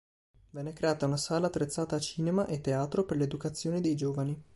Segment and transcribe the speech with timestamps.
[0.49, 4.43] Venne creata una sala attrezzata a cinema e teatro per l'educazione dei giovani.